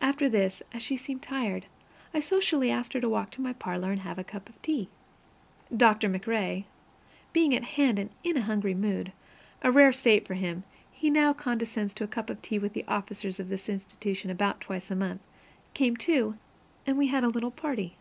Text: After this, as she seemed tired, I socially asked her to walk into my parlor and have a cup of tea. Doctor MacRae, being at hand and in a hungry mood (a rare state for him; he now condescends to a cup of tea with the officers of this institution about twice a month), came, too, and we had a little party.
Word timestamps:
After 0.00 0.30
this, 0.30 0.62
as 0.72 0.82
she 0.82 0.96
seemed 0.96 1.20
tired, 1.20 1.66
I 2.14 2.20
socially 2.20 2.70
asked 2.70 2.94
her 2.94 3.02
to 3.02 3.08
walk 3.10 3.26
into 3.34 3.42
my 3.42 3.52
parlor 3.52 3.90
and 3.92 4.00
have 4.00 4.18
a 4.18 4.24
cup 4.24 4.48
of 4.48 4.60
tea. 4.62 4.88
Doctor 5.76 6.08
MacRae, 6.08 6.64
being 7.34 7.54
at 7.54 7.64
hand 7.64 7.98
and 7.98 8.08
in 8.24 8.38
a 8.38 8.42
hungry 8.44 8.72
mood 8.72 9.12
(a 9.60 9.70
rare 9.70 9.92
state 9.92 10.26
for 10.26 10.32
him; 10.32 10.64
he 10.90 11.10
now 11.10 11.34
condescends 11.34 11.92
to 11.92 12.04
a 12.04 12.08
cup 12.08 12.30
of 12.30 12.40
tea 12.40 12.58
with 12.58 12.72
the 12.72 12.86
officers 12.88 13.38
of 13.38 13.50
this 13.50 13.68
institution 13.68 14.30
about 14.30 14.62
twice 14.62 14.90
a 14.90 14.96
month), 14.96 15.20
came, 15.74 15.98
too, 15.98 16.38
and 16.86 16.96
we 16.96 17.08
had 17.08 17.22
a 17.22 17.28
little 17.28 17.50
party. 17.50 17.94